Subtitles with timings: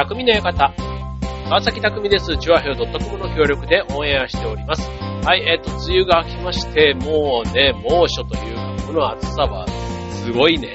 [0.00, 0.72] 匠の館。
[1.44, 2.38] 川崎匠です。
[2.38, 4.88] チュアヘオ .com の協力でオンエアしております。
[5.26, 10.74] はい、えっ、と、梅雨が明けまして、もうね、猛暑というか、この暑さは、すごいね、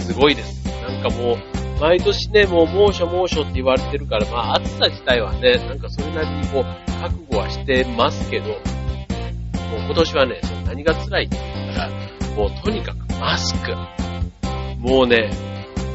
[0.00, 0.62] すごいです。
[0.82, 8.58] なんかもう、毎年ね、もう猛暑猛暑って言われてるから、まあ暑さ自体はね、なんかそれなりにこう、覚悟はしてますけど、もう
[9.86, 11.90] 今年はね、その何が辛いって言ったら、
[12.36, 13.74] もうとにかくマスク。
[14.78, 15.30] もうね、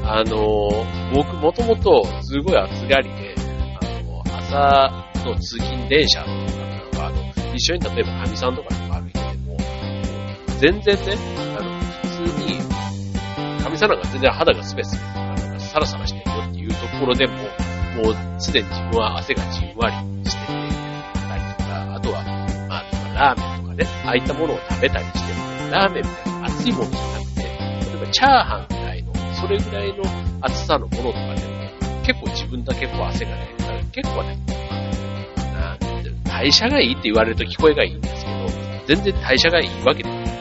[0.04, 0.70] あの
[1.14, 3.36] 僕もともとすごい暑がりで、
[3.80, 9.58] あの朝の通勤電車とかなんかあの、一緒に例えば神さんとかとか歩いてても、
[10.60, 11.16] 全然ね、
[11.58, 12.60] あの、普通に、
[13.64, 20.92] 神さんなんか全然肌がスベスベとか、なんかサラサラしてるよっていうところでも、もうすでに自分は汗がじんわりしてて、
[21.28, 22.24] たりとか、あとは、
[22.68, 22.84] まあ、
[23.14, 28.81] ラーメンとかね、ああいったものを食べたりしても、ラーメンみたいな熱いものじゃなくて、例えばチャーハン、
[29.42, 30.04] それぐらいの
[30.42, 31.62] 熱さのものとかでも、
[32.04, 34.38] 結構自分だけこう汗が出るから、結構ね、
[35.54, 38.48] なんていうの代謝がいいって言われると聞こえがいいんですけど、
[38.88, 40.32] 全然代謝がいいわけでもない。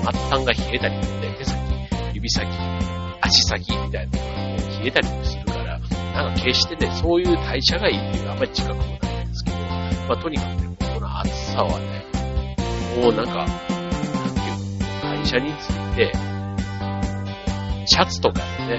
[0.00, 1.02] 末端が冷えたりね、
[1.38, 1.58] 手先、
[2.14, 2.48] 指先、
[3.20, 12.06] 足先みたいなのが冷えたりもするから、なんか決してね、そういう代謝がいいっていうのはあんまり近くもないんですけど、まあとにかくね、この暑さはね、
[13.02, 13.74] もうなんか、なんてい
[14.48, 16.29] うの、会社について、
[17.90, 18.38] シャツとか
[18.68, 18.78] で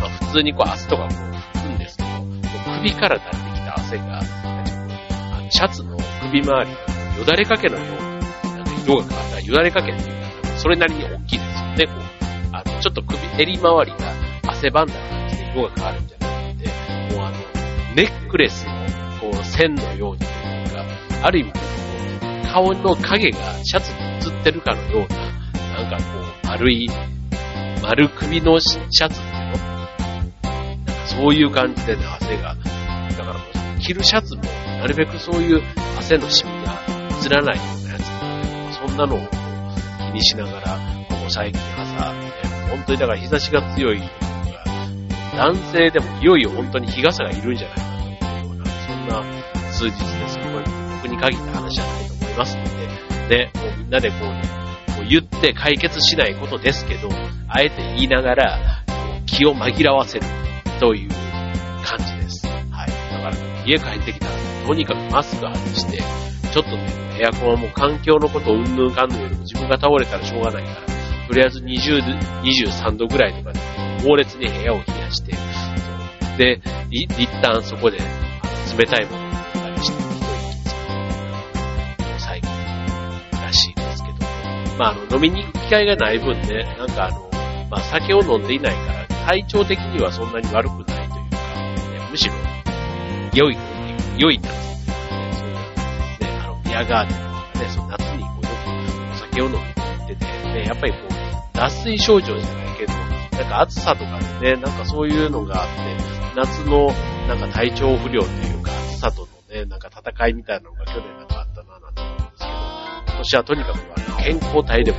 [0.00, 12.22] まあ普通にこう汗とかこう拭くんですけど、こう首から出してきた汗が、あのシャツの首周りがよだれかけのように、なんか色が変わったよだれかけっていうか、それなりに大きいですよね、こう。
[12.50, 13.96] あの、ちょっと首、襟周りが
[14.48, 17.36] 汗ばんだ感じで色が変わるんじゃなくて、もうあの、
[17.94, 18.72] ネックレスの、
[19.20, 20.84] こう、線のようにというか、
[21.22, 21.60] ある意味、こ
[22.42, 24.00] う顔の影がシャツに
[24.34, 26.02] 映ってるかのような、なんかこ
[26.42, 26.90] う、丸い、
[27.82, 32.54] 丸首のシャツっていうのなんかそういう感じでね、汗が。
[32.54, 33.40] だからも
[33.76, 35.60] う、着るシャツも、なるべくそういう
[35.98, 36.78] 汗のシミが
[37.24, 40.78] 映らないようなやつそんなのを気にしながら、
[41.08, 42.32] ここ最近朝、ね、
[42.70, 44.12] 本当にだから日差しが強いのが、
[45.36, 49.24] 男性でもいよいよ本当に日傘がいるんじゃないかというような、そんな
[49.72, 50.38] 数日です。
[50.38, 50.64] これ
[51.02, 52.64] 僕に限った話じゃないと思いますの
[53.28, 54.61] で、ね、もうみんなでこうね、
[55.12, 57.10] 言って解決しないことですけど、
[57.46, 58.58] あえて言いながら、
[59.26, 60.24] 気を紛らわせる
[60.80, 61.10] という
[61.84, 62.46] 感じです。
[62.46, 62.90] はい。
[63.12, 64.32] だから、家帰ってきたら、
[64.66, 65.98] とにかくマスク外して、
[66.50, 66.88] ちょっとね、
[67.20, 73.60] エアコンはもう環境のことをうんぬんかんぬんよりも自分が倒れたらしょうがないから、とりあえず20、23度ぐらいとかで、
[74.08, 75.32] 猛烈に部屋を冷やして、
[76.38, 77.06] で、一
[77.42, 77.98] 旦そこで、
[78.78, 79.21] 冷たいもの
[84.78, 87.30] まあ、あの、飲みに行く機会がない分ね、なんかあの、
[87.70, 91.36] まあ、酒を飲んでいないから、体調的にはそんなに悪くないというか、
[91.92, 92.34] ねむしろ、
[93.34, 93.56] 良い、
[94.18, 95.54] 良い夏、そういう、
[96.20, 106.92] ね、あの、ビアガーデンとかね、その夏にこうよくお酒を飲みに行ってて、ね、やっぱりこう、脱水症状じゃないけど、なんか暑さとかね、なんかそういうのがあって、夏の
[107.28, 111.41] なんか体調不良というか、暑さとのね、なんか戦いみたいなのが去年なんか
[113.22, 114.98] 年はとにかくあ健康体でも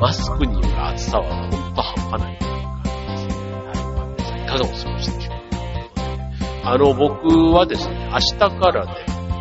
[0.00, 3.44] マスクによる暑さはほんと半端ないという感じですね。
[3.44, 3.76] はい。
[3.94, 8.92] まあ皆さんいかがお過ごしでしょうかあの、僕はですね、明日からね、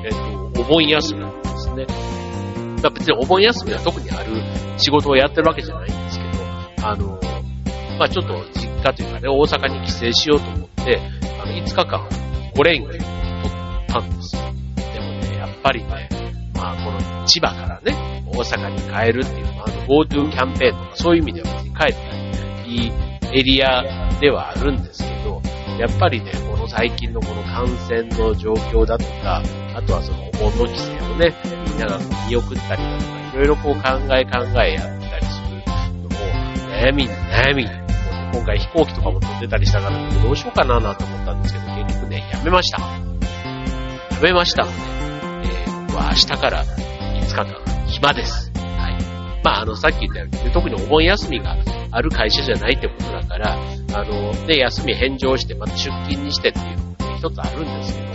[0.05, 0.11] えっ、
[0.53, 1.85] と、お盆休みなんですね。
[2.81, 4.41] まあ別にお盆休みは特にある
[4.77, 7.19] 仕事をやってるわけじゃないんですけど、あの、
[7.99, 10.99] まあちょっと実家というかね、大阪に帰省しようと思って、
[11.41, 12.09] あの、5日間、
[12.55, 13.01] 5連休を取っ
[13.87, 14.41] たんですよ。
[14.93, 16.09] でもね、やっぱりね、
[16.55, 22.91] まあこの千葉からね、大阪に帰るっていうのは、あの、GoTo キャンペーンとかそういう意味では別に帰っていい
[23.33, 25.41] エリアではあるんですけど、
[25.79, 29.41] やっぱりね、この最近のこの感染の状況だとか、
[29.75, 31.35] あとはそのお盆の規制をね、
[31.67, 31.99] みんなが
[32.29, 33.81] 見送ったりだとか、いろいろこう考
[34.15, 35.57] え考えやったりする
[36.01, 36.11] のを、
[36.71, 37.69] 悩みに悩みに、
[38.33, 42.79] 今回飛行機とかも飛んでたりしたから、どうしようかななんて思ったんですけど、結局ね、やめました。
[44.15, 48.51] やめました、えー、僕は明日から5日間、暇です。
[48.55, 49.41] はい。
[49.43, 51.55] まあ、あの、さっき言ったようにね、特にお盆休みが
[51.91, 53.57] ある会社じゃないってことだから、
[53.93, 58.07] あの、ね、休み返上して、また出勤にしてっていうのもね一つあるんですけど、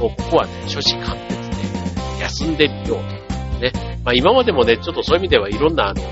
[0.00, 3.60] もうここはね、初子貫徹で、休んでみようと。
[3.60, 3.72] ね。
[4.04, 6.02] まあ今までもね、ちょっとそういう意味ではいろんなあの、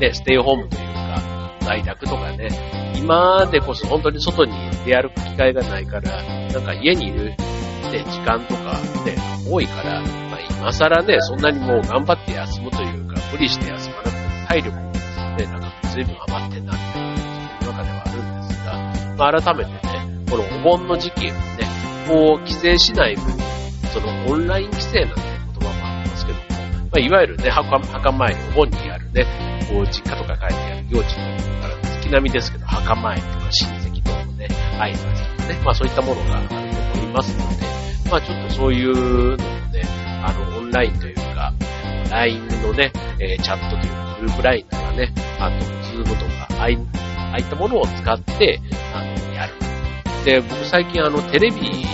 [0.00, 2.48] ね、ステイホームというか、在宅とかね、
[2.96, 4.52] 今でこそ本当に外に
[4.84, 7.36] 出歩く機会がないから、なんか家にいる、ね、
[8.10, 8.72] 時間とか
[9.04, 9.16] ね、
[9.48, 10.23] 多いから、まあ
[10.64, 17.16] 今更ね、そんなにもう頑張って休むというか、無理して休まなくても体力もね、なんか随分余ってんなっていう、
[17.60, 21.34] その中ではあるんですが、まあ改めてね、このお盆の時期、ね、
[22.08, 23.24] こう、規制しない分、
[23.92, 25.20] そのオンライン規制なんて
[25.60, 29.26] 言葉もありますけども、まあ、いわゆるね、墓墓前お盆にあるね、
[29.68, 31.20] こう、実家とか帰ってやる行事と
[31.60, 34.48] から月並みですけど、墓前とか親戚とのね、
[34.80, 36.64] 挨拶とかね、まあそういったものがあると思
[37.04, 39.73] いますので、まあちょっとそういうのをね、
[40.24, 41.52] あの、オンラインというか、
[42.10, 42.90] LINE のね、
[43.20, 46.78] えー、チャットというか、グループ LINE とかね、あと、ズームとか、ああい
[47.32, 48.60] あいったものを使って、
[48.94, 49.54] あの、やる。
[50.24, 51.84] で、僕最近あの、テレビに、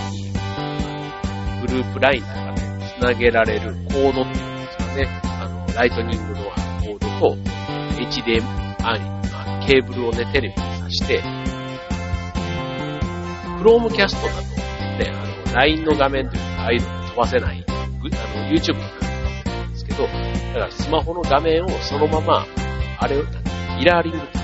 [1.61, 2.61] グループ LINE とかで
[2.99, 7.37] 繋げられるコードっていうんですかね、あの、ライトニングのコードと、
[7.99, 11.21] HDMI、ケーブルをね、テレビに挿して、
[13.57, 17.65] クロームキャストだと、ね、あの、LINE の画面というか、ああいうの飛ばせない、
[18.09, 20.09] あの、YouTube とか飛ばせないんですけど、だ
[20.53, 22.45] からスマホの画面をそのまま、
[22.99, 23.23] あれを、
[23.77, 24.37] ミラーリングって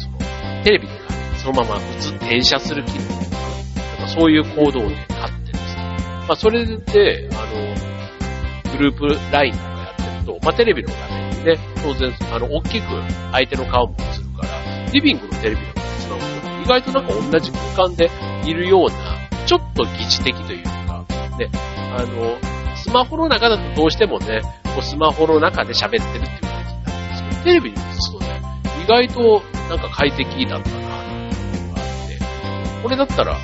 [0.00, 0.18] その、
[0.64, 0.98] テレビに
[1.38, 5.96] そのまま映、転写する機能とか、そういうコードをね、買ってですね。
[6.28, 12.86] まあ、それで、あの、グループ LINE とかやってると、まあ、テレビの画面にね、当然、あの、大きく
[13.32, 18.10] 相手の顔も映るから、リビングのテレビのつなぐと、意外となんか同じ空間で
[18.44, 21.04] いるような、ちょっと疑似的というか、
[21.38, 21.48] ね、
[21.96, 22.57] あの、
[22.88, 28.40] スマホの中だとどうしてもね、こうスマホの中で喋ってるっていう感じになるんですけど、テレビに映すとね、
[28.82, 33.36] 意外となんか快適だったな、っていうのがあって、これだったら、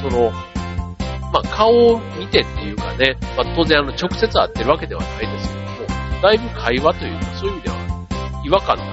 [0.00, 5.60] その、まあ、顔を見てっていうかね、まあ、当然あの、直接会ってるわけではないですけど
[6.16, 8.84] も、だいぶ会話というか、そういう意味では、違和感な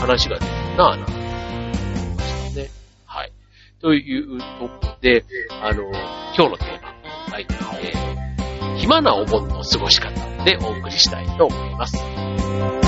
[0.00, 2.68] 話が出るなぁ、なんて思いましたね。
[3.06, 3.32] はい。
[3.80, 5.24] というとこで、
[5.62, 5.84] あの、
[6.36, 7.46] 今日のテーマ、はい、
[7.80, 8.07] えー、
[8.88, 12.87] 暇なお盆の過ごし方でお送りしたいと思います。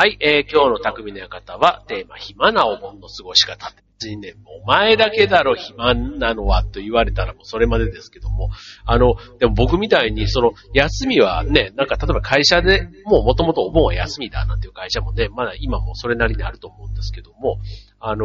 [0.00, 3.70] はい、えー、今日の匠の館はテーマ、暇なお盆の過ごし方。
[3.98, 4.32] 別にね、
[4.62, 8.48] お前だけだろ暇なのはと言われたらもうそれまでですけども、
[8.86, 17.58] あの、でも僕みたいにその休みはね、なんか例えば会社でもう元々お盆は休みだなんていう会社もね、まだ今もそれなりにあると思うんですけども、
[17.98, 18.24] あの、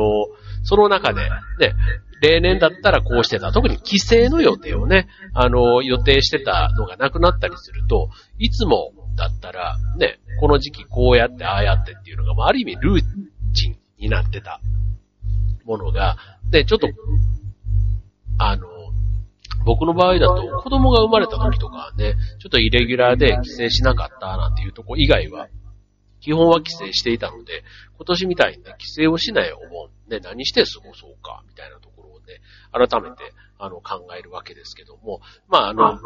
[0.64, 1.24] その中で
[1.60, 1.74] ね、
[2.22, 3.52] 例年だったらこうしてた。
[3.52, 8.08] 特に帰省の予定をね、あの、予定してたのがなくなったりすると、
[8.40, 13.02] いつもだったら、ね、この時期こうやってああやってっていうのが、まあ、ある意味ルー
[13.54, 14.60] チンになってた
[15.66, 16.18] ものが、
[16.50, 16.88] で、ちょっと、
[18.38, 18.68] あの、
[19.66, 25.48] 僕の場合だと子供が生まれた時とかはね、ちょっとイレギュラーで帰省しなかったなんていうとこ以外は、
[26.20, 27.64] 基本は帰省していたので、
[27.98, 32.42] 今年みたいにね、帰省をしないお盆、ね、何して過ごそうか、みたいなところをね、
[32.72, 36.00] 改めて、あの、考えるわけですけども、まあ、あの、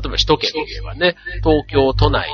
[0.00, 2.28] 例えば首都圏で言えばね、東京都内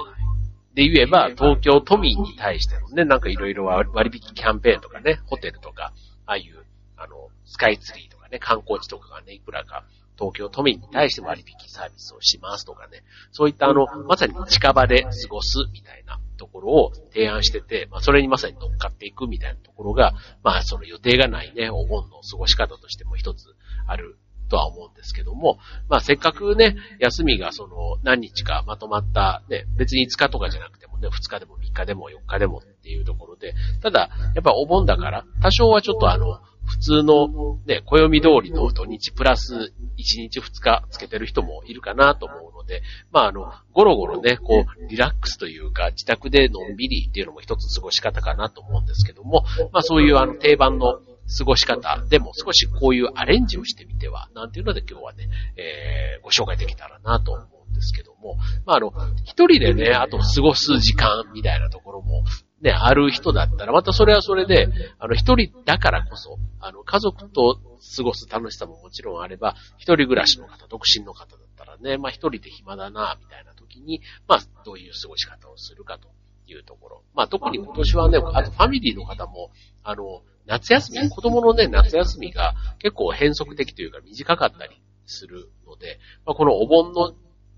[0.75, 5.93] で言えば、東京都民に対してのね、なんかいろいろ割引キャンペーンとかね、ホテルとか、
[6.27, 6.65] ああいう、
[6.97, 9.85] あの、スカイツリーとかね、観光地とかがね、いくらか、
[10.19, 13.03] 東京都民に対して割引サービスをしますとかね、
[13.33, 23.47] そういったあの、まさに近場で過ごすみたいなところを提案してて、まあそれにまさに乗っかっていくみたいなところが、まあその予定がないね、お盆の過ごし方としても一つ
[23.87, 24.17] ある
[24.49, 25.59] とは思うんですけども、
[25.89, 42.83] まあせっかくね、休みがその何日かまとまった、ね、別に5日とかじゃなくてもね、2日でも3日でも4日でもっていうところで、ただ、やっぱお盆だから、多少はちょっとあの、普通のね、暦通りの土日プラス1日2日つけてる人もいるかなと思うので、
[43.13, 51.01] まああの、ゴロゴロね、こう、リラックスというか、自宅でのんびりっていうのも一つ過ごし方かなと思うんですけども、まあそういうあの定番の
[51.39, 52.05] 過ごし方。
[52.09, 58.93] でも少しこういうアレンジをしてみては、なんていうので今日はね、えー、ご紹介できたらなと思うんですけども、まあ、あの、
[59.25, 62.25] 一人でね、あと過ごす時間みたいなところも、
[62.61, 67.61] ね、ある人だったら、またそれはそれで、あの、一人だからこそ、あの、家族と
[67.97, 76.09] 過ごす楽しさももちろんあれば、一人暮らしの方、独身の方だったらね、まあ一人で暇だな、みたいな時に、まあ、どういう過ごし方をするかと。
[76.47, 77.03] いうところ。
[77.15, 79.51] まあ特に今年はね、あとファミリーの方も、
[79.83, 87.15] あの、夏休み、子供のね、夏休みが結構変則的というか短かったりするので、まあ、このお盆の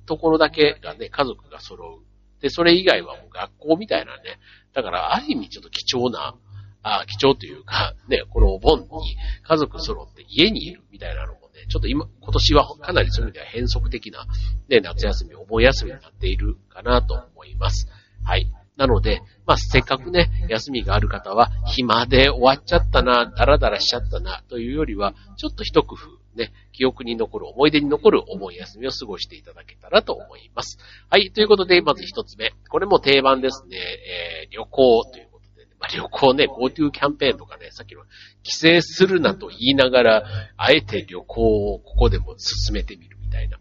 [0.07, 2.41] ところだけがね、家族が揃う。
[2.41, 4.39] で、それ以外はもう学校みたいなね、
[4.73, 6.37] だからある意味ちょっと貴重な、
[6.83, 14.27] あ貴重というか、ね、このお盆に家族揃って家にいるみたいなのもね、ちょっと今、今年はかなりそういう意味では変則的な、
[14.69, 17.89] ね、夏休み、お盆休みになっているかなと思います。
[18.25, 18.47] はい。
[18.77, 30.79] なので、まあ、せっかくね、休みがある方は、暇で終わっちゃったな、ダラダラしちゃったな、というよりは、ちょっと一工夫、ね、記憶に残る、思い出に残るお盆休みを過ごしていただけたらと思います。
[31.09, 32.53] はい、ということで、まず一つ目。
[32.69, 33.79] これも定番ですね。
[33.79, 38.03] えー、旅行ということで、まあ、旅行ね、GoTo キャンペーンとかね、さっきの
[38.43, 40.25] 帰省するなと言いながら、
[40.59, 43.59] あえて旅行をここでも進めてみるみたいな。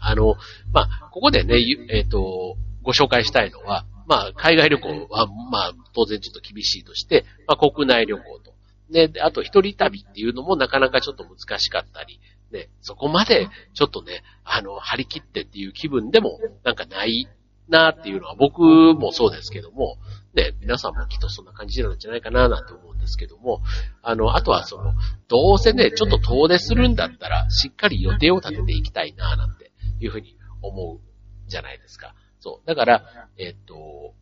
[0.00, 0.34] あの、
[0.72, 1.54] まあ、ここでね、
[1.90, 8.54] えっ、ー、と、ご紹介したいのは、まあ、海外旅行は、まあ、当然ちょっと厳しいとして、まあ、国内旅行と。
[8.90, 12.20] ね、あと一人旅っていうのもなかなかちょっと難しかったり、
[12.52, 17.28] ね、そこまでちょっとね、あの、張り切ってっていう気分でもなんかない
[17.68, 19.98] なっていうのは僕もそうですけども、
[20.34, 23.60] ね、皆さんもきっとそんな感じなんじゃないかななんて思うんですけども、
[24.02, 24.94] あの、あとはその、
[25.28, 31.00] どうせね、ちょっと遠出するんだったら、しっかり予定を立てていきたいななんていうふうに思う
[31.48, 32.14] じゃないですか。
[32.46, 32.66] そう。
[32.66, 33.02] だから、
[33.38, 34.14] えっ、と、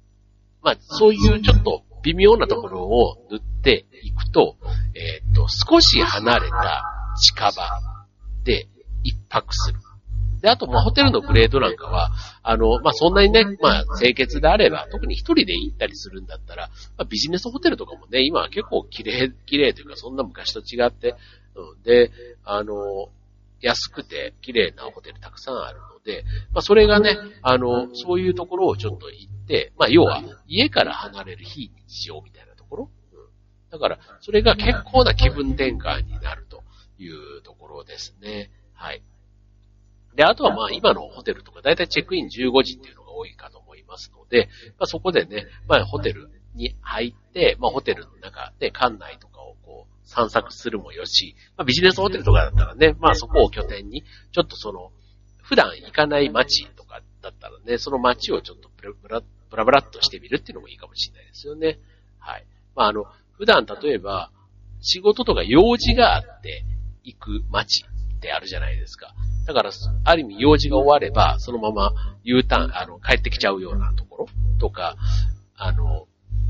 [0.62, 4.56] まあ、そういうちょっと微妙なところを塗っていくと、
[4.94, 6.84] えっ、と、少し離れた
[7.22, 7.80] 近場
[8.42, 8.66] で
[9.02, 9.78] 一泊する。
[10.40, 12.12] で、あと、まあ、ホテルのグレードなんかは、
[12.42, 21.14] あの、まあ、そんなにね、まあ、清潔であれば、特に一人で行ったりするんだったら、まあ、ビジネスホテルとかもね、今は結構綺麗、綺麗というか、そんな昔と違って、
[21.54, 22.10] うん、で、
[22.42, 23.10] あの、
[23.60, 32.90] 安くて綺麗なホテルたくさんあるので、まあそれがね、あの、そういうところをちょっと行って、まあ要は家から離れる非日常みたいなところ？
[33.12, 36.62] うん、だから、それが結構な気分転換になると
[36.98, 38.50] いうところですね。
[38.74, 39.02] はい。
[40.14, 49.33] で、あとはまあ今のホテルとかだいたいチェックイン15時っていうのが多いかと思いますので、まあそこでね、まあホテルに入って、まあホテルの中で館内とか
[50.04, 54.90] 散策するもよし、まあビジネスホテルとかだったらね、まあそこを拠点に、ちょっとその、
[55.42, 61.78] 普段行かない街とかだったらね、その街をちょっとブラブラブラブラっとしてみるっていうのもいいかもしれないですよね。
[62.18, 62.46] はい。
[62.74, 64.30] まああの、普段例えば、
[64.80, 66.64] 仕事とか用事があって
[67.02, 69.14] 行く街ってあるじゃないですか。
[69.46, 69.70] だから、
[70.04, 71.92] ある意味用事が終われば、そのまま
[72.22, 74.26] U ターン、あの、帰ってきちゃうようなところ
[74.58, 74.96] とか、
[75.56, 76.06] あの、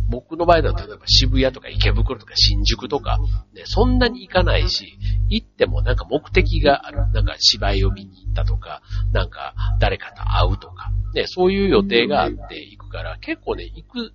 [0.09, 3.19] 僕の場合だと例えば渋谷とか池袋とか新宿とか、
[3.55, 4.99] ね、そんなに行かないし、
[5.29, 6.99] 行ってもなんか目的がある。
[7.13, 14.13] なんか芝居を見に行ったとか、なんか誰かと会うとか、ね、そういう予定があって行くから、結構ね、行く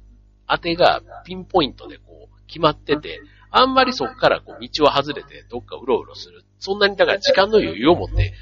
[0.47, 3.21] 当てがピンポイントでこう決まってて、
[3.51, 6.43] あんまりそこからこう道を外れてどっかうろうろする。
[6.59, 8.33] そんなにだから時間の余裕を持って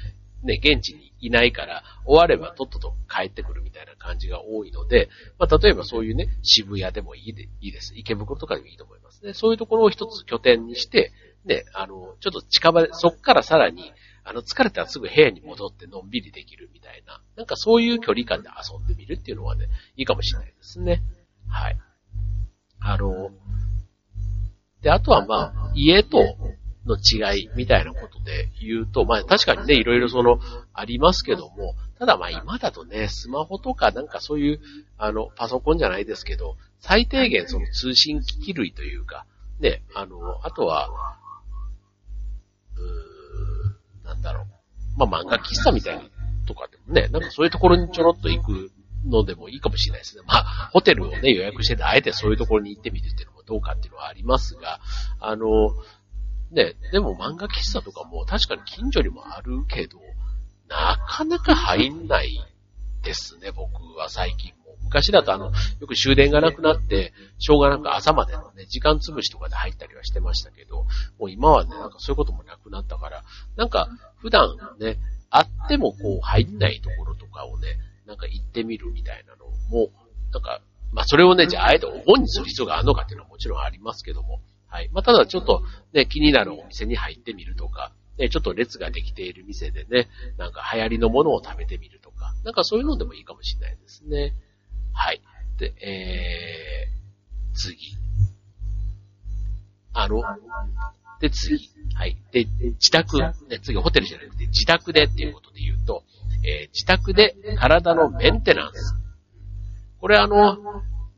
[0.42, 7.92] ね、現地にいないから、終わればとっとと帰ってくるみたいな感じが多いので、まあ、例えばそういうね、渋谷でもいいで、いいです。
[7.96, 9.34] 池袋とかでもいいと思いますね。
[9.34, 11.12] そういうところを一つ拠点にして、
[11.44, 13.92] ね、あの、ちょっと近場で、そっからさらに、
[14.24, 21.02] あの、疲れたらすぐ部屋に戻ってのんびりできるみたいな、なんかそういう距離感で遊んでみるっていうのはね、いいかもしれないですね。
[21.48, 21.78] はい。
[22.80, 23.30] あの、
[24.82, 26.36] で、あとはまあ、家と
[26.86, 30.38] の違いみたいなことで言うと、まあ確かにね、いろいろその、
[30.72, 34.60] ありますけども、ただまあ今だとね、スマホとかなんかそういう、
[34.96, 39.26] あの、パソコンじゃないですけど、最低限その通信機器類というか、
[39.60, 40.88] ね、あの、あとは、
[42.76, 44.46] うーんなんだろう。
[44.96, 46.04] まあ漫画喫茶みたいな
[46.46, 48.70] とかでもね、なんかそういうところにちょろっと行く
[49.04, 50.22] のでもいいかもしれないですね。
[50.26, 54.80] まあ、ホテルをね、予約してて、あえてそういうところに行ってみるっていうのもどうかっていうのはありますが、
[55.20, 55.46] あの、
[56.50, 59.98] ね、でも漫画喫茶とかも確かに近所にもあるけど、
[60.68, 62.40] なかなか入んない
[63.02, 64.76] ですね、僕は最近も。
[64.84, 65.46] 昔だとあの、
[65.80, 70.86] よく終電がなくなって、しょうがなく朝までのね、時間潰しとかで入ったりはしてましたけど、
[71.18, 73.24] もう今はね、なんかそういうこともなくなったから、
[73.56, 74.98] なんか普段ね、
[75.30, 77.76] あってもこう入んないところとかをね、
[78.06, 79.90] なんか行ってみるみたいなのも、
[80.32, 80.60] なんか、
[80.92, 84.90] まあそれをね、じゃああえてお盆にする必要があるのかっていうのはもちろんありますけども、はい。
[84.92, 94.34] まあ、ただちょっとね、気になるお店に入ってみるとか、ね、ちょっと列ができている店でね、なんか流行りのものを食べてみるとか、なんかそういうのでもいいかもしれないですね。
[94.92, 95.22] はい。
[95.58, 97.78] で、えー、次。
[99.92, 100.22] あの、
[101.20, 101.70] で、次。
[101.94, 102.16] はい。
[102.32, 103.32] で、自宅、ね、
[103.62, 106.04] 次ホテルじゃなくて自宅でっていうことで言うと、
[106.44, 108.94] えー、自宅で体のメンテナンス。
[110.00, 110.56] これあの、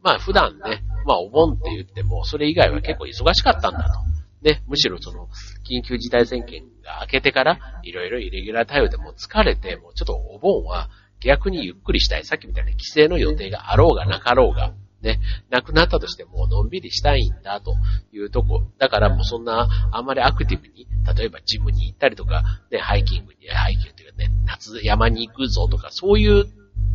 [0.03, 4.01] まあ普段ね、まあお盆って言っても、それ以外は結構忙しかったんだと。
[4.43, 5.29] ね、むしろその、
[5.69, 10.89] 緊急事態宣言が明けてから、いろいろイレギュラー対応でも疲れて、もうちょっとお盆は
[11.21, 12.25] 逆にゆっくりしたい。
[12.25, 15.19] さっきみたいな帰省の予定があろうがなかろうが、ね、
[15.51, 17.75] なくなったとしてものんびりしたいんだと
[18.13, 18.63] いうとこ。
[18.79, 26.47] だからもうそんな、あんまりアクティブに、例えばジムに行ったりとか、ね、ハイキングに、ハイキングというかね、夏山に行くぞとか、そういう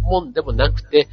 [0.02, 1.08] もんでもなくて、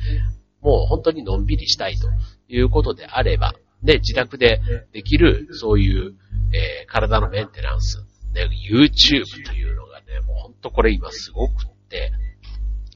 [0.62, 2.08] もう本当にのんびりしたいと
[2.48, 4.60] いうことであれば、ね、自宅で
[4.92, 6.14] できる、そういう、
[6.52, 7.98] えー、体のメンテナンス、
[8.32, 11.54] ね、YouTube というのがね、もう本当これ今すごくっ
[11.88, 12.12] て、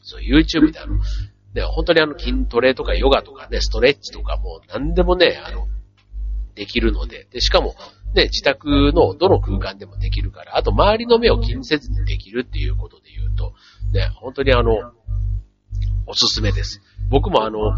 [0.03, 0.97] そう、YouTube であの、
[1.55, 5.67] ね、本当にあの筋トレとかヨガとかね、ストレッチとかもう何でもね、あの、
[6.55, 7.75] できるので、で、しかも、
[8.15, 13.55] ね、自宅のどの空間でもできるから、あと周りの目を気にせずにできるっていうことで言うと、
[13.93, 14.93] ね、本当にあの、
[16.07, 16.81] おすすめです。
[17.09, 17.77] 僕もあの、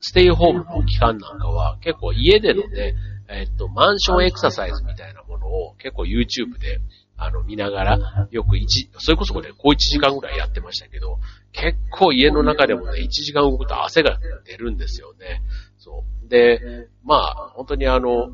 [0.00, 2.94] ステイホームの期間なんかは結構家でのね、
[3.28, 6.80] えっと、マンションエクササイズみたいなものを結構 YouTube で
[7.16, 11.18] あの、見ながら、よく一、それこそこれ、こう1時間ぐらいやってましたけど、
[11.52, 15.42] 結構家の中でもね、1時間動くと汗が出るんですよね。
[15.78, 16.28] そう。
[16.28, 18.28] で、まあ、本当にあの、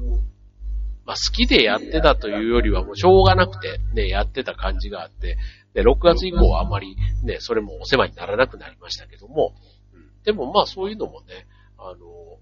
[1.10, 5.38] まあ、好きでやってたというよりはもうしょうがなくてね、やってた感じがあって、
[5.74, 9.52] で、6月以降はあまりね、それもお世話にならなくなりましたけども、
[9.92, 11.48] うん、でもまあそういうのもね、
[11.78, 12.38] あの、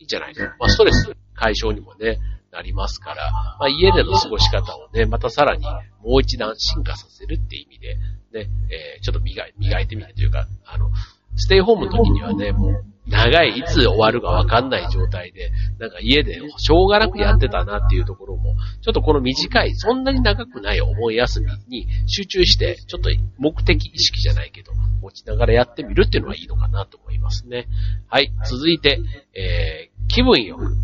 [0.00, 0.56] いいんじゃないですか。
[0.58, 2.18] まあストレス解消にもね、
[2.50, 5.64] なりますから、まあ、家での過ごし方をね、またさらに
[6.02, 10.90] もう一段進化させるって意味で、ね、えー、ちょっと磨い磨いてみるというか、あの、
[11.36, 27.68] ステイホームの時にはね、もう、長い、いつ終わるかわかんない状態で、なんか家でしょうがなくやってたなっていうところも、ちょっとこの短い、そんなに長くない思い休みに集中して、ちょっと目的意識じゃないけど、持ちながらやってみるっていうのはいいのかなと思いますね。
[28.08, 29.00] はい、続いて、
[29.34, 30.76] えー、気分よく、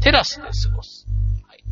[0.00, 1.06] テラスで過ごす。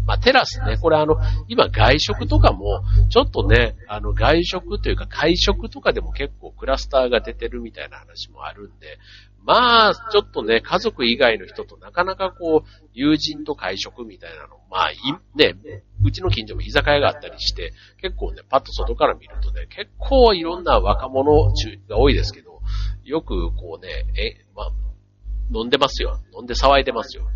[0.04, 1.16] まあ、テラスね、これあの、
[1.48, 8.98] 今外食とかも、ちょっとね、あの、外食というか会食とかでも結構クラスターが出てるみたいな話もあるんで、
[9.46, 14.96] まあ、ちょっとね、家族以外の人となかなかこう、友人と会食みたいなの、まあ、い、
[15.36, 15.54] ね、
[16.04, 17.72] うちの近所も居酒屋があったりして、
[18.02, 21.52] 結構ね、パッと外から見るとね、結構いろんな若者
[21.88, 22.60] が多いですけど、
[23.04, 23.88] よくこうね、
[24.20, 24.72] え、まあ、
[25.54, 26.18] 飲んでますよ。
[26.36, 27.28] 飲んで騒いでますよ。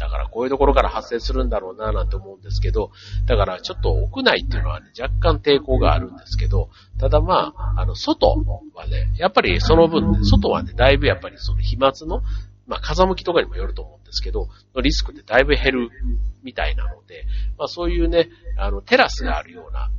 [0.00, 2.90] だからこういうところから発生するんだろうななんて思うんですけど、
[3.26, 8.30] だからちょっと屋内っていうのはね、若干抵抗があるんですけど、ただまあ、あの、外
[8.74, 12.22] はね、やっぱりその分、ね、外はね、だいぶやっぱりその飛沫の、
[12.66, 14.48] まあ風向きとかにもよると思うんですけど、
[14.82, 15.90] リスクってだいぶ減る
[16.42, 17.26] みたいなので、
[17.58, 19.90] まあそういうね、あの、テラスがあるような、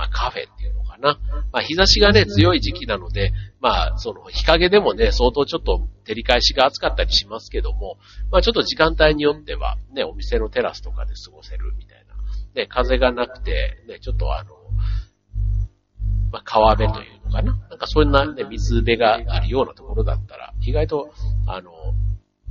[0.00, 1.18] まあカフェっていうのかな。
[1.52, 7.98] まあ日差しがね、強い時期なので、まあその日陰でもね、相当ちょっと照り返しが暑かったりしますけども、
[8.30, 12.14] まあちょっと時間帯によっては、ね、お店のテラスとかで過ごせるみたいな。
[12.62, 14.54] ね、風がなくて、ね、ちょっとあの、
[16.32, 17.52] まあ川辺というのかな。
[17.68, 21.10] なんかそんなね、水辺があるようなところだったら、意外と、
[21.46, 21.70] あの、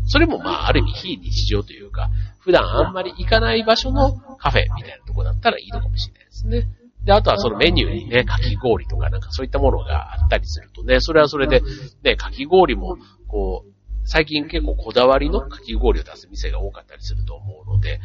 [0.05, 2.09] それもまあある意味非日常というか、
[2.39, 6.67] 普段あんまり行かない場所のカフェみたいなところだったらいいのかもしれないですね。
[7.09, 11.63] で、あとはそのメニューにね、かき氷とかなんかそういったものがあったりするとね、それはそれで、
[12.03, 13.71] ね、かき氷も、こう、
[14.03, 17.99] 最近結構こだわりのかき氷を出す店が多かったりすると思うので、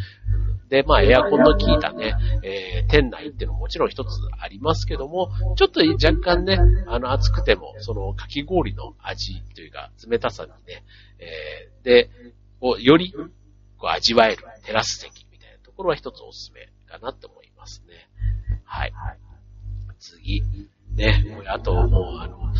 [0.70, 4.08] で、まあエアコンの効いたね、えー、店内っていうのももちろん一つ
[4.40, 10.82] ありますけども、ちょっと若干ね、あの暑くても、そのかき氷の味というか冷たさにね、
[11.18, 12.10] えー、で、
[12.62, 13.12] をより
[13.76, 17.43] こう味わえるテラス席みたいなところは一つおすすめかなと思います。
[17.43, 17.43] ね。
[18.74, 18.92] はい。
[19.98, 20.42] 次。
[20.94, 21.24] ね。
[21.46, 22.52] あと、もう、あの、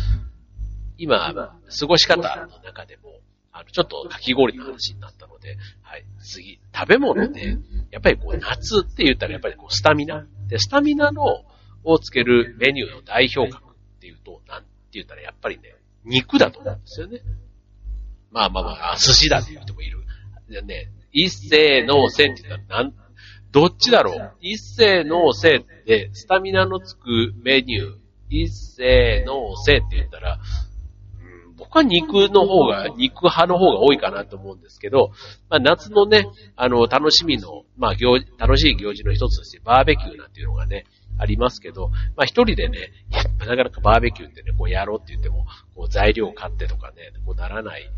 [0.97, 3.19] 今、過ごし方の中でも、
[3.51, 6.05] あの、ちょっとかき氷の話になったので、はい。
[6.19, 6.59] 次。
[6.73, 7.57] 食べ物で、
[7.91, 10.25] やっぱりこう、夏って言ったらやっぱりこう、スタミナ。
[10.47, 11.45] で、スタミナの、
[11.83, 17.21] をつけるメニューの代表格っていうと、なんて言ったらやっぱりね、肉だと思うんですよね。
[18.31, 20.03] まあまあまあ、寿司だって言う人もいる。
[20.63, 22.93] ね、一斉のせって言ったら、なん、
[23.55, 24.31] どっちだろう？
[24.41, 27.95] 一斉のせって、スタミナのつくメニュー、
[28.29, 30.39] 一斉のせって言ったら、
[31.21, 35.11] うん、僕は肉の方が、肉派の方が多いかなと思うんですけど、
[35.49, 40.85] まあ、夏のね、あの、楽しみの、まあ、行楽しい行事の一つとして、バーベキューなんていうのがね、
[41.17, 42.91] ありますけど、まあ一人でね、
[43.39, 47.89] なかなかバーベキューってね、こうやろうって言っても、こう材料を買ってとかね、こうならない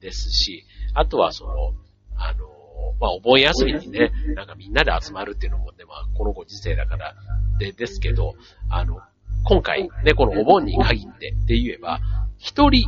[0.00, 1.74] ですし、あとはその、
[2.16, 2.61] あの、
[3.00, 7.14] まあ、お盆休みにね、なんかみんなで集まるっていうのもね、まあ、このご時世だから、
[7.58, 8.34] で、ですけど、
[8.70, 9.00] あの、
[9.44, 12.00] 今回、ね、このお盆に限ってって言えば、
[12.38, 12.86] 一人、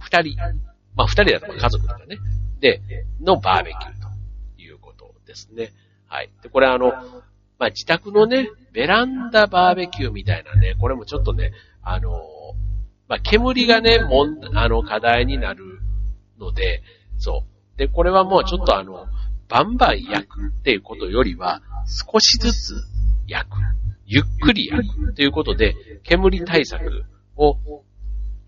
[0.00, 0.36] 二人、
[0.94, 2.18] まあ、二人だと家族とかね、
[2.60, 2.80] で、
[3.20, 4.00] のバーベキュー
[4.56, 5.72] ということですね。
[6.08, 6.30] はい。
[6.42, 6.92] で、これあの、
[7.58, 11.52] まあ、自宅のね、ベランダバーベキューみたいなね、これもちょっとね、
[11.82, 12.10] あの、
[13.08, 15.80] まあ、煙がね、もん、あの、課題になる
[16.38, 16.82] ので、
[17.18, 17.55] そう。
[17.76, 19.06] で、これはもうちょっとあの、
[19.48, 22.74] バンバン焼くっていうことよりは、少しずつ
[23.26, 23.56] 焼く。
[24.06, 25.14] ゆっくり焼く。
[25.14, 27.04] ということで、煙対策
[27.36, 27.56] を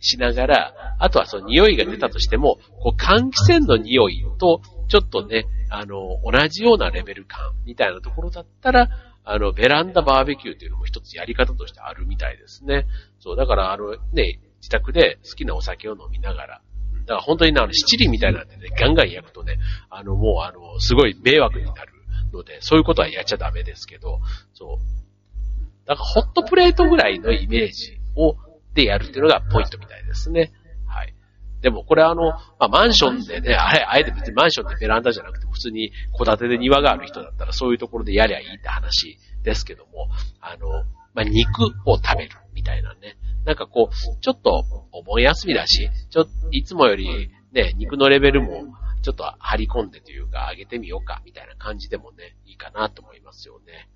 [0.00, 8.88] しながら、あとはその匂いが出たとしても、こう換気扇の匂いと、ちょっとね、あの、同じようなレベル感みたいなところだったら、
[9.24, 12.86] あの、ベランダバーベキューっていうのも一つやり方としてあるみたいですね。
[13.20, 16.60] そう、だからあの、ね、自宅で好きなお酒を飲みながら、
[17.08, 21.92] だから本当にね、あの、七輪みたいなんでね、ガンガン焼くとね、あの、もうあの、すごい迷惑になる
[22.34, 24.20] ので、そういうことはやっちゃダメですけど、
[24.52, 25.86] そう。
[25.86, 28.36] だからホットプレートぐらいのイメージを、
[28.74, 30.52] でやるっていうのがポイントみたいですね。
[30.86, 31.14] はい。
[31.62, 40.08] でもこれあの、まあ、マンションでね、あれ、あえて別にマンションでベランダじゃなくて、普通に戸建てで庭がある人だったらそういうところでやりゃいいって話ですけども、
[40.40, 40.68] あの、
[41.14, 43.16] まあ、肉を食べるみたいなね。
[43.44, 48.64] なんかこう、ちょっとお盆休みだし、ちょっといつもよりね、肉のレベルも
[49.02, 53.88] ちょっと張り込んでというか、上げてみようか、みたいな感じでもね、いいかなと思いますよね。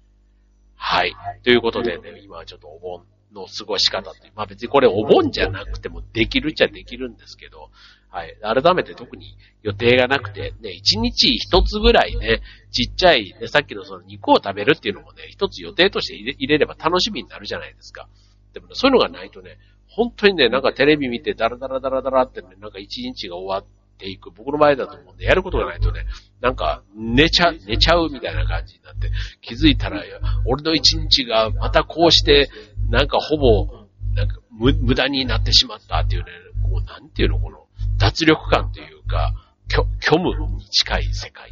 [0.76, 1.14] はい。
[1.42, 7.70] ということでね、今はちょっとお盆の過ごし方って、まあ別にこれお盆じゃなくてもできるっちゃできるんですけど、
[8.10, 8.36] はい。
[8.42, 18.08] 改めて特に予定がなくて、ね、一日一つぐらいね、ちっちゃい、ね、さっきのその肉を食べるっていうのもね、一つ予定として入れれば楽しみになるじゃないですか。
[18.52, 24.30] でもね、そういうのがないとね、本当にね、なんかテレビ見てダラダラダラダラってね、なんか一日が終わっていく。
[24.30, 26.06] 僕の場合だと思うんで、やることがないとね、
[26.40, 29.10] なんか寝ちゃ、寝ちゃうみたいな感じになって、
[29.40, 30.02] 気づいたら、
[30.46, 32.50] 俺の一日がまたこうして、
[32.88, 36.30] なんかほぼ、なんか無駄になってしまったっていうね、
[36.70, 37.66] こう、なんていうの、この、
[37.98, 39.32] 脱力感というか、
[39.68, 41.50] 虚虚無に近い世界。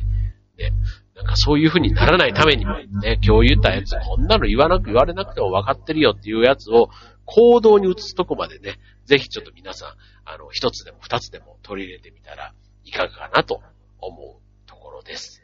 [0.59, 0.73] ね。
[1.21, 6.89] なんかそういう風にならないためにもね、今日言ったやつ、こんなの言わなく言われなくても分かってるよっていうやつを
[7.27, 9.89] 行動に移すとこまでね、ぜひちょっと皆さん、
[10.25, 12.55] あの、一つでも二つでも取り入れてみたら
[12.85, 13.61] いかがかなと
[14.01, 15.43] 思うところです。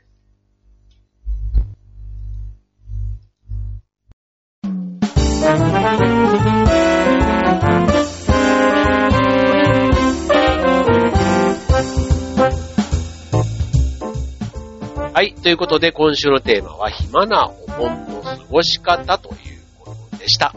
[15.17, 15.33] はい。
[15.33, 19.37] ということで、今週のテーマは、暇なお盆の過ごし方という
[19.79, 20.55] ことでした。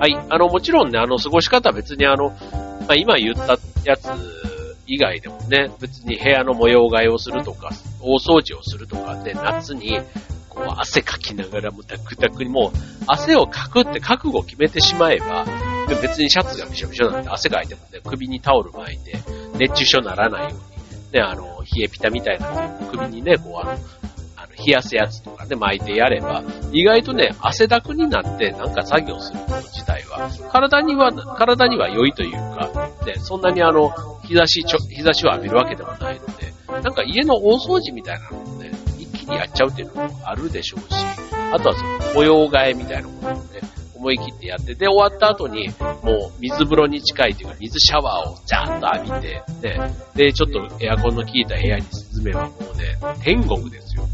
[0.00, 0.16] はい。
[0.30, 4.08] あの、もちろんね、あの、過ごし方は別にあの、まあ、今言ったやつ
[4.86, 7.68] 以外でもね、別に部屋の模様替えをするとか、
[8.00, 10.00] 大掃除をするとかで、夏に、
[10.48, 15.44] こう、汗かきながらもダクダクにもう、汗をかくって覚悟を決めてしまえば、
[15.86, 19.18] で別にシャツがびしょびしょなんで汗かいてもね、首にタオル巻いて、
[19.58, 20.75] 熱中症にならないように、
[21.16, 23.70] ね、あの、冷えピタみたいなのを首にね、こう、あの、
[24.36, 33.90] あの冷やすやつとかで巻いてやれば、意外とね、汗だくになってなんか作業すること自体は、体には、体には良いというか、ね、そんなにあの、
[34.24, 40.86] 日差しちょ、日差しを浴びるわけではないので、なんか家の大掃除みたいなのをね、一気にやっちゃうっていうのもあるでしょうし、
[41.50, 43.60] あとはその模様替えみたいなものもね、
[43.96, 45.68] 思い切ってやって、で、終わった後に、
[46.02, 54.06] もう水風呂に近いというか、水シャワーをジャーンと浴びて、ね、で、ちょっとエアコンの効いた部屋に沈めばもうね、天国ですよ。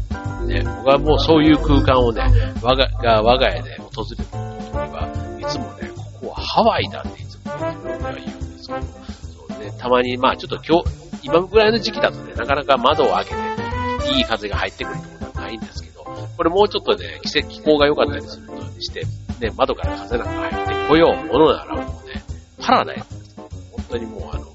[0.47, 2.23] ね、僕はもうそういう空間をね、
[2.61, 19.03] 我が、が我が家で訪れる時には、いつもね、ここはハワイだっていつも自分では言うんですけど、そうね、たまに、まあちょっと今日、今ぐらいの時期だとね、なかなか窓を開けて、いい風が入ってくるってことはないんですけど、これもうちょっとね、季節気候が良かったりするとして、
[19.39, 22.23] ね、窓から風なんか入ってこようものならもうね、
[22.59, 23.35] パラダイスです。
[23.71, 24.47] 本当にもうあの、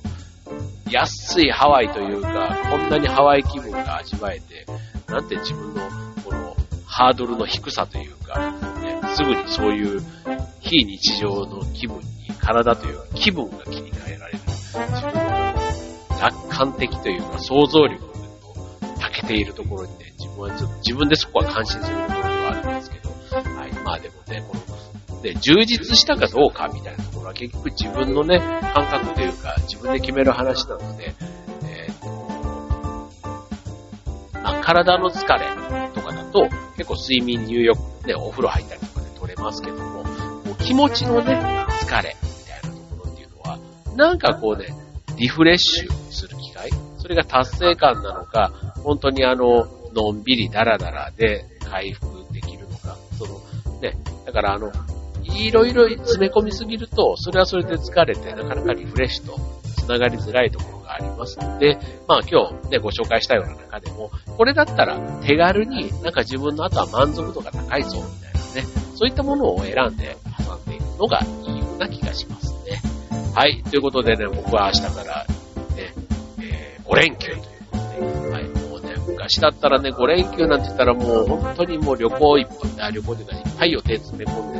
[0.90, 4.66] 安いハワイというか、こんなにハワイ気分が味わえて、
[5.08, 5.80] なんて自分の
[6.24, 10.02] このハードルの低さというか、ね、すぐにそういう
[10.60, 12.04] 非日常の気分に
[12.38, 14.38] 体というか気分が切り替えられる。
[14.38, 15.58] 自分の
[16.20, 18.12] 楽観的というか想像力の
[18.98, 23.10] 長けているところにね、自分はちょっと自分でそこは感心するところではあるんですけど、
[23.56, 23.72] はい。
[23.84, 24.67] まあでもね、この、
[25.22, 28.38] で、充実したかどうかみたいなところは結局自分のね、
[28.74, 31.14] 感覚というか、自分で決める話なので、
[31.64, 32.06] えー、と、
[34.42, 35.46] まあ、体の疲れ
[35.94, 43.58] とかだと、結構睡眠入浴、ね、お風呂入ったりとかで取れますけども、も気持ちのね、疲れみたいなところっていうのは、
[43.96, 44.68] なんかこうね、
[45.16, 48.52] リフレッシュする機会それが達成感なのか、
[48.84, 53.40] 本当にあの、のんびりダラダラで回復できるのかその、
[53.80, 54.70] ね、だからあの、
[55.34, 59.38] いろいろ詰め込みすぎると、それはそれで疲れて、なかなかリフレッシュと
[59.86, 68.62] 繋がりづらいところがありますので、まあ今日ね、ご紹介したような中でも、これだったら手軽になんか自分の後は満足度が高いぞ、みたいなね、
[68.94, 72.80] そういったものを選んで挟んでいくのがいいような気がしますね。
[73.34, 75.92] はい、ということでね、僕は明日からね、
[76.42, 77.40] えー、5連休という
[78.70, 84.57] ことで、はい、昔だったらね、5連休なんて言ったらもう本当にもう旅行いっぱい、旅行というかいっぱい予定詰め込んで、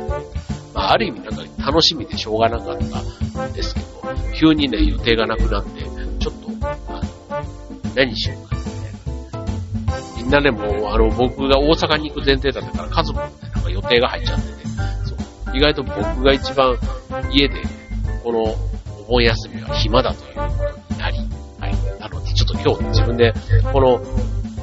[0.73, 2.77] まあ、ある意味なんか楽しみでしょうがなかっ
[3.33, 3.87] たんですけど、
[4.35, 5.83] 急にね、予定がなくなって、
[6.19, 7.43] ちょっと、あの、
[7.95, 8.61] 何しようかな、
[10.17, 14.67] みんなでも、あの、僕が大阪に行く前提だったから家族もね、なんか予定が入っちゃってて、
[15.05, 15.57] そう。
[15.57, 16.77] 意外と僕が一番
[17.31, 17.55] 家で、
[18.23, 18.43] この
[19.01, 20.41] お盆休みは暇だというこ
[20.87, 21.17] とになり、
[21.59, 21.99] はい。
[21.99, 23.33] なので、ちょっと今日自分で、
[23.73, 23.99] この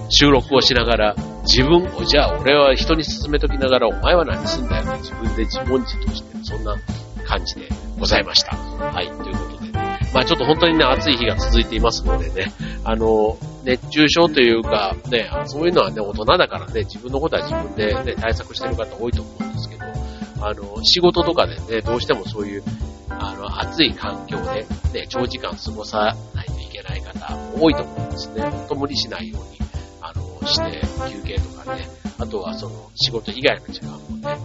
[0.08, 1.16] 収録をしながら、
[1.46, 6.76] 自分を、じゃあ俺は人に勧めときながら、お前は何すんだよって自分で自問自答してる、そんな
[7.24, 8.56] 感じでございました。
[8.56, 9.72] はい、ということで、
[10.12, 12.52] まあちょっと本当にね、暑い日が続いていますのでね、
[12.84, 19.84] あの、熱中症というか、ね、そういうのはね、大人だからね、自分のことは自分でね、対策してる方多いと思うんですけど、
[20.40, 22.62] あの、仕事とかでね、どうしてもそういう、
[23.08, 28.42] あの、暑い環境で、ね、長時間過ごさないといけない方多いと思うんですね。
[28.42, 29.65] 本当無理しないように、
[30.46, 30.80] して
[31.10, 34.38] 休憩とかね、あとはその仕事以外の時間もね、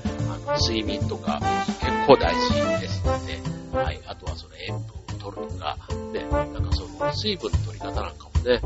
[0.47, 1.39] あの、睡眠とか
[1.79, 5.77] 結構大事ですので、はい、あとはその塩分を取るとか、
[6.11, 8.61] ね、なんかその水分の取り方なんかもね、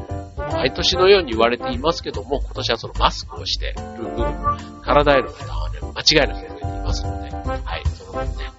[0.54, 8.52] 毎年のように言われていますけども、今年はそのマスクをしてる分、体への負担はね、間違いなく増えていますので、はい、その分ね、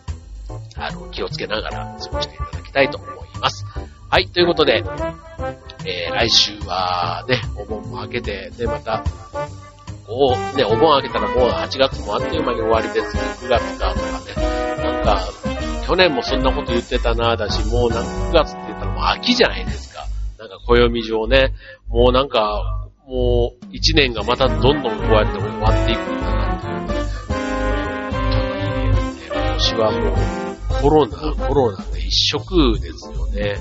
[0.77, 3.65] あの、気をつけながら過ごしていただきたいと思います。
[4.16, 4.83] はい、ということで、
[5.85, 9.05] えー、来週はね、お盆も明けて、で、また、
[10.09, 13.44] お、ね、お盆明けたらもう8月もあっという間に終わりです。
[13.44, 14.83] 9月かとかね。
[14.83, 15.29] なんか、
[15.87, 20.07] 去年もそんなこと言ってたなぁだし、もうなんか9月って言ったらもう秋じゃないですか。
[20.38, 21.52] なんか暦上ね、
[21.87, 26.94] もうなんか、もう1年がまたどんどんこうやって終わっていくんだなっていうね。
[28.12, 30.46] 本当にね、今年はもう
[30.81, 33.57] コロナ、コロナで一色ですよね。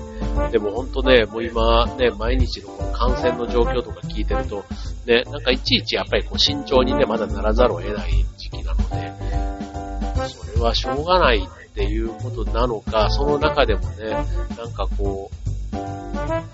[0.51, 4.63] でも本当ね、もう今ね、毎日のこの感染の状況とか聞いてると、
[5.06, 9.13] ね、なんかいちいちやっぱりこう慎重にね、まだならざるを得ない時期なので、
[10.30, 14.12] それはしょうがないっていうことなのか、その中でもね、
[14.58, 15.45] なんかこう、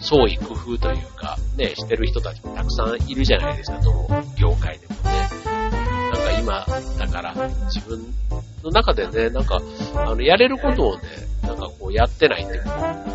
[0.04, 5.50] 創意工夫というか、ね、してる人たちもたくさんいるじゃないですか、どの業界でもね。
[6.41, 6.65] 今、
[6.97, 7.34] だから
[7.73, 8.04] 自分
[8.63, 9.60] の中でね、なんか、
[9.95, 11.04] あの、やれることをね、
[11.43, 12.65] なんかこうやってないっていう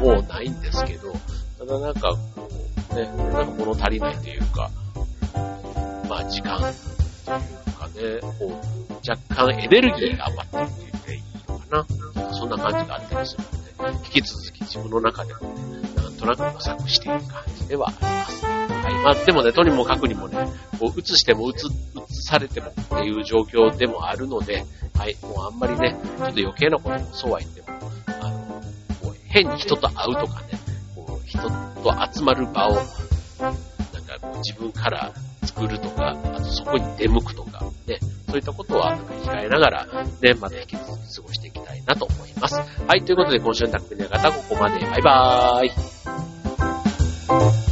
[0.03, 1.13] もうないんですけど、
[1.59, 2.51] ただなんかこ
[2.93, 4.71] う、ね、なんか物足りないというか、
[6.09, 6.73] まあ時間という
[7.77, 11.87] かね、こう、若干エネルギーが余ってるって言っていいのかな。
[12.35, 13.45] そんな感じがあったりする
[13.81, 18.45] ので、引き続き自分の中でもね、なんとなく模索している感じではあります。
[18.45, 18.95] はい。
[19.05, 20.37] まあでもね、とにもかくにもね、
[20.79, 21.53] こう、映しても、映
[22.27, 25.17] されてもっていう状況でもあるので、はい。
[25.23, 27.69] もうあんまりね、ちょっと余計なこともそうは言っても、
[28.21, 28.61] あの、も
[29.13, 30.49] う変に人と会うとかね、
[30.97, 31.49] こう、人と
[32.13, 32.89] 集まる場を、なんか
[34.21, 35.13] こう自分から
[35.45, 39.87] 作るとか、あとそこに出向くとか、ね、そういったことは控えながら、
[40.21, 42.57] ね、また引き続き過ごしていきたいなと思います。
[42.57, 42.65] は
[42.97, 44.81] い、ということで今週の匠の方、ここまで。
[44.85, 45.67] バイバー
[47.63, 47.66] イ。